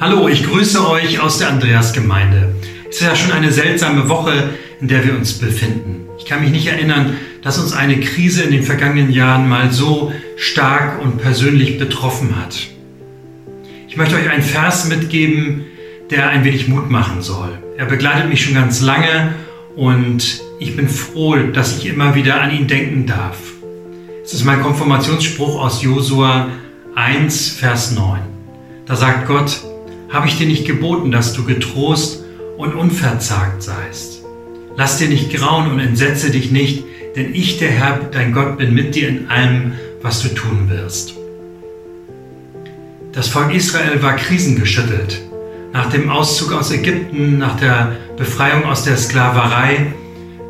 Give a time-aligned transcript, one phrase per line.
[0.00, 2.54] Hallo, ich grüße euch aus der Andreasgemeinde.
[2.88, 6.06] Es ist ja schon eine seltsame Woche, in der wir uns befinden.
[6.20, 10.12] Ich kann mich nicht erinnern, dass uns eine Krise in den vergangenen Jahren mal so
[10.36, 12.56] stark und persönlich betroffen hat.
[13.88, 15.64] Ich möchte euch einen Vers mitgeben,
[16.10, 17.58] der ein wenig Mut machen soll.
[17.76, 19.34] Er begleitet mich schon ganz lange
[19.74, 23.38] und ich bin froh, dass ich immer wieder an ihn denken darf.
[24.22, 26.50] Es ist mein Konfirmationsspruch aus Josua
[26.94, 28.20] 1, Vers 9.
[28.86, 29.60] Da sagt Gott,
[30.10, 32.24] habe ich dir nicht geboten, dass du getrost
[32.56, 34.22] und unverzagt seist.
[34.76, 36.84] Lass dir nicht grauen und entsetze dich nicht,
[37.16, 39.72] denn ich, der Herr, dein Gott, bin mit dir in allem,
[40.02, 41.14] was du tun wirst.
[43.12, 45.20] Das Volk Israel war krisengeschüttelt.
[45.72, 49.92] Nach dem Auszug aus Ägypten, nach der Befreiung aus der Sklaverei,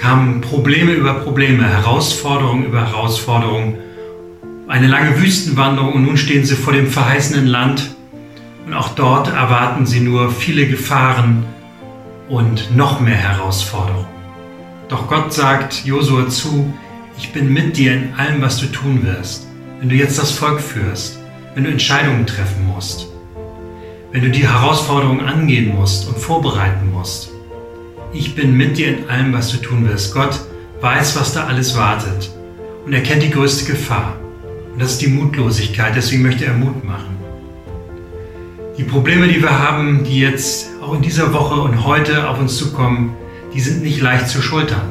[0.00, 3.78] kamen Probleme über Probleme, Herausforderungen über Herausforderungen,
[4.68, 7.96] eine lange Wüstenwanderung und nun stehen sie vor dem verheißenen Land
[8.70, 11.44] und auch dort erwarten sie nur viele Gefahren
[12.28, 14.06] und noch mehr Herausforderungen.
[14.88, 16.72] Doch Gott sagt Josua zu,
[17.18, 19.48] ich bin mit dir in allem, was du tun wirst,
[19.80, 21.18] wenn du jetzt das Volk führst,
[21.56, 23.08] wenn du Entscheidungen treffen musst,
[24.12, 27.32] wenn du die Herausforderungen angehen musst und vorbereiten musst.
[28.12, 30.14] Ich bin mit dir in allem, was du tun wirst.
[30.14, 30.38] Gott
[30.80, 32.30] weiß, was da alles wartet
[32.86, 34.16] und er kennt die größte Gefahr.
[34.72, 37.20] Und das ist die Mutlosigkeit, deswegen möchte er Mut machen.
[38.80, 42.56] Die Probleme, die wir haben, die jetzt auch in dieser Woche und heute auf uns
[42.56, 43.14] zukommen,
[43.52, 44.90] die sind nicht leicht zu schultern.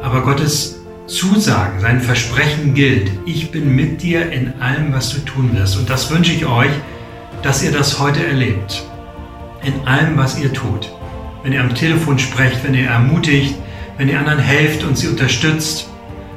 [0.00, 0.78] Aber Gottes
[1.08, 3.10] Zusagen, sein Versprechen gilt.
[3.26, 5.76] Ich bin mit dir in allem, was du tun wirst.
[5.76, 6.70] Und das wünsche ich euch,
[7.42, 8.86] dass ihr das heute erlebt.
[9.64, 10.88] In allem, was ihr tut.
[11.42, 13.56] Wenn ihr am Telefon sprecht, wenn ihr ermutigt,
[13.98, 15.88] wenn ihr anderen helft und sie unterstützt,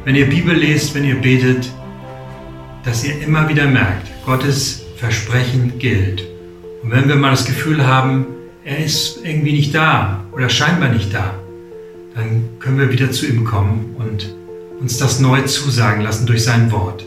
[0.05, 1.69] wenn ihr Bibel lest, wenn ihr betet,
[2.83, 6.23] dass ihr immer wieder merkt, Gottes Versprechen gilt.
[6.83, 8.25] Und wenn wir mal das Gefühl haben,
[8.63, 11.33] er ist irgendwie nicht da oder scheinbar nicht da,
[12.15, 14.33] dann können wir wieder zu ihm kommen und
[14.79, 17.03] uns das neu zusagen lassen durch sein Wort.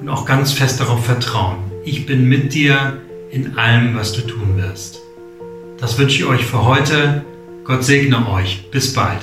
[0.00, 1.58] Und auch ganz fest darauf vertrauen.
[1.84, 2.98] Ich bin mit dir
[3.30, 5.00] in allem, was du tun wirst.
[5.78, 7.24] Das wünsche ich euch für heute.
[7.64, 8.70] Gott segne euch.
[8.70, 9.22] Bis bald.